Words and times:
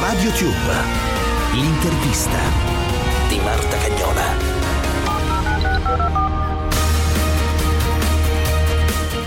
Radio 0.00 0.30
Tube, 0.30 0.72
l'intervista 1.52 2.38
di 3.28 3.36
Marta 3.40 3.76
Cagnola. 3.76 4.22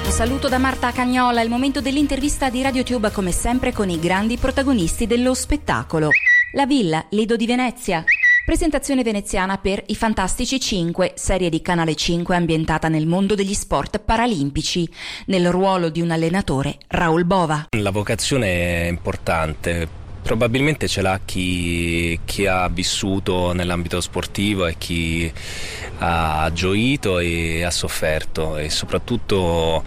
Un 0.03 0.11
saluto 0.11 0.49
da 0.49 0.57
Marta 0.57 0.91
Cagnola, 0.91 1.41
il 1.41 1.49
momento 1.49 1.79
dell'intervista 1.79 2.49
di 2.49 2.63
RadioTube 2.63 3.11
come 3.11 3.31
sempre 3.31 3.71
con 3.71 3.87
i 3.87 3.99
grandi 3.99 4.37
protagonisti 4.37 5.05
dello 5.05 5.35
spettacolo. 5.35 6.09
La 6.53 6.65
Villa, 6.65 7.05
Lido 7.09 7.35
di 7.35 7.45
Venezia. 7.45 8.03
Presentazione 8.47 9.03
veneziana 9.03 9.57
per 9.57 9.83
I 9.87 9.95
Fantastici 9.97 10.57
5, 10.57 11.15
serie 11.15 11.49
di 11.49 11.61
Canale 11.61 11.95
5 11.95 12.33
ambientata 12.33 12.87
nel 12.87 13.05
mondo 13.05 13.35
degli 13.35 13.53
sport 13.53 13.99
paralimpici. 13.99 14.89
Nel 15.25 15.51
ruolo 15.51 15.89
di 15.89 15.99
un 15.99 16.11
allenatore, 16.11 16.77
Raul 16.87 17.25
Bova. 17.25 17.65
La 17.77 17.91
vocazione 17.91 18.85
è 18.85 18.87
importante 18.87 20.05
Probabilmente 20.27 20.89
ce 20.89 21.01
l'ha 21.01 21.21
chi, 21.23 22.19
chi, 22.25 22.45
ha 22.45 22.67
vissuto 22.67 23.53
nell'ambito 23.53 24.01
sportivo 24.01 24.67
e 24.67 24.75
chi 24.77 25.31
ha 25.99 26.49
gioito 26.53 27.19
e 27.19 27.63
ha 27.63 27.71
sofferto 27.71 28.57
e 28.57 28.69
soprattutto 28.69 29.85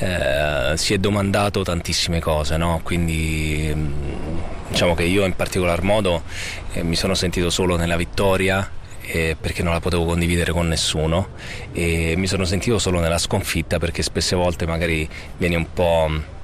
eh, 0.00 0.72
si 0.76 0.92
è 0.92 0.98
domandato 0.98 1.62
tantissime 1.62 2.20
cose, 2.20 2.58
no? 2.58 2.80
quindi 2.82 3.72
mm, 3.74 4.29
diciamo 4.70 4.94
che 4.94 5.02
io 5.02 5.24
in 5.26 5.34
particolar 5.34 5.82
modo 5.82 6.22
eh, 6.72 6.82
mi 6.82 6.96
sono 6.96 7.14
sentito 7.14 7.50
solo 7.50 7.76
nella 7.76 7.96
vittoria 7.96 8.68
eh, 9.02 9.36
perché 9.38 9.62
non 9.62 9.72
la 9.72 9.80
potevo 9.80 10.04
condividere 10.04 10.52
con 10.52 10.68
nessuno 10.68 11.30
e 11.72 12.14
mi 12.16 12.26
sono 12.26 12.44
sentito 12.44 12.78
solo 12.78 13.00
nella 13.00 13.18
sconfitta 13.18 13.78
perché 13.78 14.02
spesse 14.02 14.36
volte 14.36 14.66
magari 14.66 15.08
vieni 15.36 15.56
un 15.56 15.66
po' 15.72 16.38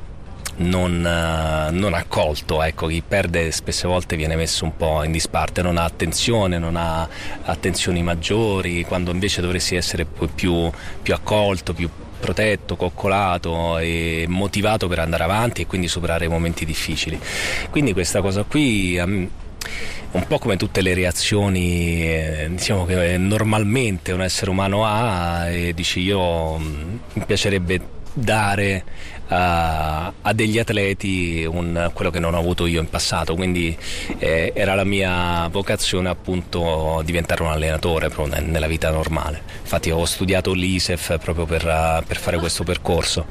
non, 0.59 1.05
eh, 1.05 1.71
non, 1.71 1.95
accolto. 1.95 2.63
Ecco, 2.63 2.87
chi 2.87 3.03
perde 3.07 3.51
spesse 3.51 3.87
volte 3.87 4.17
viene 4.17 4.37
messo 4.37 4.65
un 4.65 4.77
po' 4.77 5.03
in 5.05 5.13
disparte, 5.13 5.63
non 5.63 5.77
ha 5.77 5.85
attenzione, 5.85 6.59
non 6.59 6.77
ha 6.77 7.07
attenzioni 7.45 8.03
maggiori, 8.03 8.85
quando 8.85 9.11
invece 9.11 9.41
dovresti 9.41 9.77
essere 9.77 10.07
più, 10.07 10.71
più 11.03 11.15
accolto, 11.15 11.75
più 11.75 11.89
protetto, 12.19 12.77
coccolato 12.77 13.79
e 13.79 14.25
motivato 14.29 14.89
per 14.89 14.99
andare 14.99 15.25
avanti 15.25 15.63
e 15.63 15.67
quindi 15.67 15.89
superare 15.89 16.29
momenti 16.29 16.65
difficili. 16.65 17.19
Quindi 17.71 17.93
questa 17.93 18.21
cosa 18.21 18.43
qui 18.43 18.99
un 18.99 20.27
po' 20.27 20.39
come 20.39 20.57
tutte 20.57 20.81
le 20.81 20.95
reazioni 20.95 22.03
eh, 22.03 22.47
diciamo 22.51 22.87
che 22.87 23.19
normalmente 23.19 24.13
un 24.13 24.23
essere 24.23 24.51
umano 24.51 24.85
ha 24.85 25.49
e 25.49 25.75
dici 25.75 26.01
io 26.01 26.57
mm, 26.59 26.97
mi 27.15 27.25
piacerebbe 27.27 27.96
dare 28.19 28.83
a, 29.29 30.13
a 30.23 30.33
degli 30.33 30.59
atleti 30.59 31.45
un, 31.45 31.91
quello 31.93 32.11
che 32.11 32.19
non 32.19 32.35
ho 32.35 32.39
avuto 32.39 32.65
io 32.67 32.81
in 32.81 32.89
passato, 32.89 33.35
quindi 33.35 33.77
eh, 34.19 34.53
era 34.55 34.75
la 34.75 34.85
mia 34.85 35.49
vocazione 35.49 36.09
appunto 36.09 37.03
diventare 37.05 37.43
un 37.43 37.51
allenatore 37.51 38.11
nella 38.45 38.67
vita 38.67 38.91
normale. 38.91 39.43
Infatti 39.61 39.91
ho 39.91 40.05
studiato 40.07 40.55
l'ISEF 40.55 41.19
proprio 41.19 41.45
per, 41.45 42.05
per 42.07 42.17
fare 42.17 42.39
questo 42.39 42.65
percorso. 42.65 43.27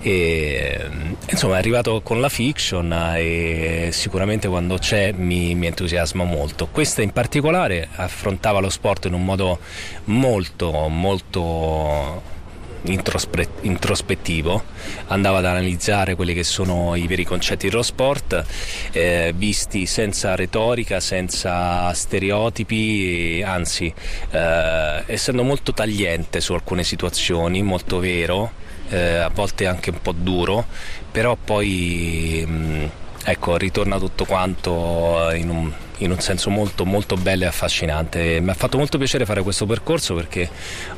E, 0.00 0.88
insomma 1.28 1.56
è 1.56 1.58
arrivato 1.58 2.00
con 2.02 2.20
la 2.20 2.28
fiction 2.28 2.92
e 3.16 3.88
sicuramente 3.92 4.48
quando 4.48 4.78
c'è 4.78 5.12
mi, 5.12 5.54
mi 5.56 5.66
entusiasma 5.66 6.22
molto. 6.22 6.68
Questa 6.68 7.02
in 7.02 7.10
particolare 7.10 7.88
affrontava 7.96 8.60
lo 8.60 8.70
sport 8.70 9.06
in 9.06 9.14
un 9.14 9.24
modo 9.24 9.58
molto 10.04 10.88
molto 10.88 12.40
introspettivo, 12.84 14.64
andava 15.08 15.38
ad 15.38 15.46
analizzare 15.46 16.14
quelli 16.14 16.34
che 16.34 16.44
sono 16.44 16.94
i 16.94 17.06
veri 17.06 17.24
concetti 17.24 17.68
dello 17.68 17.82
sport, 17.82 18.44
eh, 18.92 19.32
visti 19.36 19.86
senza 19.86 20.34
retorica, 20.34 21.00
senza 21.00 21.92
stereotipi, 21.92 23.42
anzi 23.44 23.92
eh, 24.30 25.02
essendo 25.06 25.42
molto 25.42 25.72
tagliente 25.72 26.40
su 26.40 26.52
alcune 26.54 26.84
situazioni, 26.84 27.62
molto 27.62 27.98
vero, 27.98 28.52
eh, 28.88 29.16
a 29.16 29.28
volte 29.28 29.66
anche 29.66 29.90
un 29.90 30.00
po' 30.00 30.12
duro, 30.12 30.66
però 31.10 31.36
poi 31.36 32.44
mh, 32.46 32.90
ecco, 33.24 33.56
ritorna 33.56 33.98
tutto 33.98 34.24
quanto 34.24 35.30
in 35.34 35.48
un 35.48 35.72
in 36.04 36.10
un 36.10 36.20
senso 36.20 36.50
molto 36.50 36.84
molto 36.84 37.16
bello 37.16 37.44
e 37.44 37.46
affascinante. 37.46 38.40
Mi 38.40 38.50
ha 38.50 38.54
fatto 38.54 38.78
molto 38.78 38.98
piacere 38.98 39.24
fare 39.24 39.42
questo 39.42 39.66
percorso 39.66 40.14
perché 40.14 40.48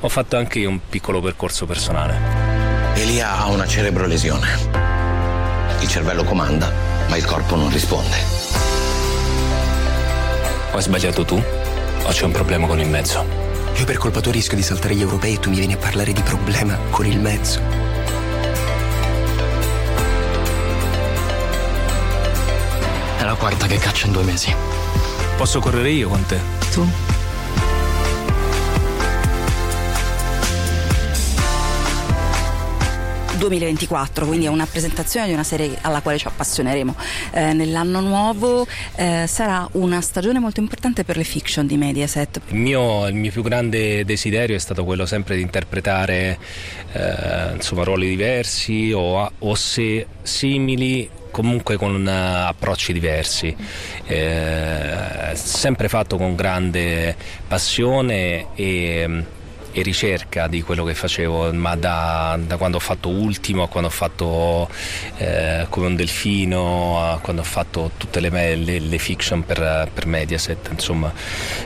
ho 0.00 0.08
fatto 0.08 0.36
anche 0.36 0.58
io 0.58 0.68
un 0.68 0.80
piccolo 0.88 1.20
percorso 1.20 1.66
personale. 1.66 2.16
Elia 2.94 3.38
ha 3.38 3.46
una 3.46 3.66
cerebrolesione. 3.66 4.48
Il 5.80 5.88
cervello 5.88 6.24
comanda, 6.24 6.72
ma 7.08 7.16
il 7.16 7.24
corpo 7.24 7.56
non 7.56 7.70
risponde. 7.70 8.16
Ho 10.72 10.80
sbagliato 10.80 11.24
tu? 11.24 11.36
O 11.36 12.08
c'è 12.10 12.24
un 12.24 12.32
problema 12.32 12.66
con 12.66 12.80
il 12.80 12.88
mezzo? 12.88 13.24
Io 13.76 13.84
per 13.84 13.96
colpa 13.96 14.20
tua 14.20 14.32
rischio 14.32 14.56
di 14.56 14.62
saltare 14.62 14.94
gli 14.94 15.00
europei 15.00 15.34
e 15.34 15.40
tu 15.40 15.50
mi 15.50 15.56
vieni 15.56 15.74
a 15.74 15.78
parlare 15.78 16.12
di 16.12 16.22
problema 16.22 16.78
con 16.90 17.06
il 17.06 17.18
mezzo. 17.18 17.83
È 23.24 23.26
la 23.26 23.36
quarta 23.36 23.66
che 23.66 23.78
caccia 23.78 24.04
in 24.04 24.12
due 24.12 24.22
mesi. 24.22 24.54
Posso 25.38 25.58
correre 25.58 25.88
io 25.88 26.10
con 26.10 26.26
te? 26.26 26.38
Tu? 26.70 26.86
...2024, 33.38 34.26
quindi 34.26 34.44
è 34.44 34.48
una 34.48 34.66
presentazione 34.66 35.26
di 35.26 35.32
una 35.32 35.42
serie 35.42 35.76
alla 35.80 36.02
quale 36.02 36.18
ci 36.18 36.26
appassioneremo 36.26 36.94
eh, 37.32 37.54
nell'anno 37.54 38.00
nuovo. 38.00 38.66
Eh, 38.94 39.24
sarà 39.26 39.66
una 39.72 40.02
stagione 40.02 40.38
molto 40.38 40.60
importante 40.60 41.02
per 41.02 41.16
le 41.16 41.24
fiction 41.24 41.66
di 41.66 41.78
Mediaset. 41.78 42.42
Il 42.48 42.56
mio, 42.56 43.06
il 43.06 43.14
mio 43.14 43.30
più 43.30 43.42
grande 43.42 44.04
desiderio 44.04 44.54
è 44.54 44.58
stato 44.58 44.84
quello 44.84 45.06
sempre 45.06 45.36
di 45.36 45.40
interpretare 45.40 46.38
eh, 46.92 47.52
insomma, 47.54 47.84
ruoli 47.84 48.08
diversi 48.08 48.92
o, 48.92 49.30
o 49.38 49.54
se 49.54 50.06
simili 50.20 51.22
comunque 51.34 51.76
con 51.76 52.06
uh, 52.06 52.46
approcci 52.46 52.92
diversi, 52.92 53.56
eh, 54.06 55.32
sempre 55.32 55.88
fatto 55.88 56.16
con 56.16 56.36
grande 56.36 57.16
passione 57.48 58.46
e 58.54 59.24
e 59.76 59.82
ricerca 59.82 60.46
di 60.46 60.62
quello 60.62 60.84
che 60.84 60.94
facevo, 60.94 61.52
ma 61.52 61.74
da, 61.74 62.38
da 62.40 62.56
quando 62.56 62.76
ho 62.76 62.80
fatto 62.80 63.08
Ultimo 63.08 63.64
a 63.64 63.68
quando 63.68 63.88
ho 63.88 63.92
fatto 63.92 64.68
eh, 65.16 65.66
Come 65.68 65.86
un 65.86 65.96
delfino, 65.96 67.02
a 67.02 67.18
quando 67.18 67.42
ho 67.42 67.44
fatto 67.44 67.90
tutte 67.96 68.20
le, 68.20 68.54
le, 68.54 68.78
le 68.78 68.98
fiction 68.98 69.44
per, 69.44 69.90
per, 69.92 70.06
Mediaset, 70.06 70.68
insomma. 70.70 71.12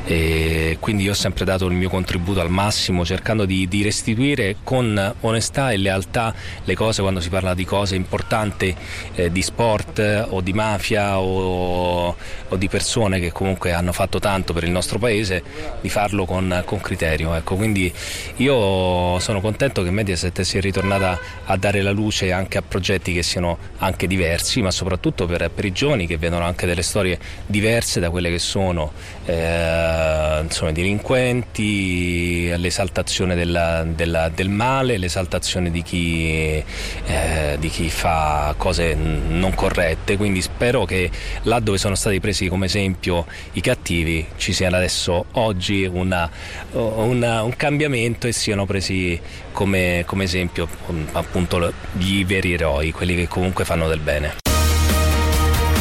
E 0.07 0.79
quindi 0.81 1.03
io 1.03 1.11
ho 1.11 1.15
sempre 1.15 1.45
dato 1.45 1.67
il 1.67 1.75
mio 1.75 1.91
contributo 1.91 2.41
al 2.41 2.49
massimo, 2.49 3.05
cercando 3.05 3.45
di, 3.45 3.69
di 3.69 3.83
restituire 3.83 4.57
con 4.65 5.15
onestà 5.21 5.71
e 5.71 5.77
lealtà 5.77 6.35
le 6.65 6.75
cose 6.75 7.03
quando 7.03 7.21
si 7.21 7.29
parla 7.29 7.53
di 7.53 7.67
cose 7.67 7.95
importanti 7.95 8.75
eh, 9.17 9.31
di 9.31 9.43
sport 9.43 10.27
o 10.31 10.41
di 10.41 10.55
mafia 10.55 11.21
o, 11.21 12.17
o, 12.49 12.57
di 12.57 12.69
persone 12.69 13.21
che 13.21 13.33
comunque 13.33 13.73
hanno 13.73 13.93
fatto 13.93 14.19
tanto 14.19 14.55
per 14.55 14.65
il 14.65 14.71
nostro 14.71 14.99
paese, 14.99 15.43
di 15.83 15.91
farlo 15.91 16.25
con, 16.25 16.63
con 16.65 16.81
criterio. 16.81 17.35
Ecco, 17.35 17.57
quindi 17.57 17.93
io 18.37 19.19
sono 19.19 19.41
contento 19.41 19.83
che 19.83 19.91
Mediaset 19.91 20.41
sia 20.43 20.61
ritornata 20.61 21.19
a 21.45 21.57
dare 21.57 21.83
la 21.83 21.91
luce 21.91 22.31
anche 22.31 22.59
a 22.59 22.63
progetti 22.63 23.13
che 23.13 23.23
siano 23.23 23.59
anche 23.79 24.07
diversi, 24.07 24.63
ma 24.63 24.71
soprattutto 24.71 25.27
per, 25.27 25.51
per 25.53 25.65
i 25.65 25.73
giovani 25.73 26.07
che 26.07 26.19
vedono 26.19 26.45
anche 26.45 26.67
delle 26.67 26.83
storie 26.83 27.19
diverse 27.47 27.99
da 27.99 28.11
quelle 28.11 28.31
che 28.31 28.39
sono 28.39 28.93
eh, 29.25 30.41
insomma, 30.43 30.71
delinquenti, 30.73 32.57
l'esaltazione 32.57 33.35
della, 33.35 33.83
della, 33.85 34.29
del 34.29 34.49
male, 34.49 34.99
l'esaltazione 34.99 35.71
di 35.73 35.83
chi, 35.83 36.63
eh, 37.07 37.57
di 37.59 37.69
chi 37.69 37.91
fa 37.91 38.55
cose 38.57 38.95
non 38.95 39.53
corrette. 39.55 40.17
Quindi 40.17 40.43
spero 40.43 40.85
che 40.85 41.11
là 41.43 41.59
dove 41.59 41.79
sono 41.79 41.97
stati 41.97 42.21
presi 42.21 42.47
come 42.49 42.67
esempio 42.67 43.27
i 43.53 43.61
cattivi 43.61 44.25
ci 44.37 44.53
sia 44.53 44.69
adesso 44.69 45.25
oggi 45.33 45.85
una, 45.85 46.31
una, 46.73 47.43
un 47.43 47.57
cambiamento 47.57 47.88
cambiamento 47.89 48.27
e 48.27 48.33
siano 48.33 48.67
presi 48.67 49.19
come, 49.53 50.05
come 50.07 50.25
esempio 50.25 50.69
appunto 51.13 51.73
gli 51.93 52.25
veri 52.27 52.53
eroi, 52.53 52.93
quelli 52.93 53.17
che 53.17 53.27
comunque 53.27 53.65
fanno 53.65 53.89
del 53.89 54.01
bene. 54.01 54.37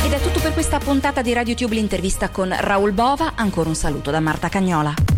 Ed 0.05 0.13
è 0.13 0.21
tutto 0.21 0.39
per 0.39 0.53
questa 0.53 0.79
puntata 0.79 1.21
di 1.21 1.33
RadioTube 1.33 1.75
l'intervista 1.75 2.29
con 2.29 2.55
Raul 2.57 2.93
Bova, 2.93 3.33
ancora 3.35 3.67
un 3.67 3.75
saluto 3.75 4.09
da 4.09 4.21
Marta 4.21 4.47
Cagnola. 4.47 5.16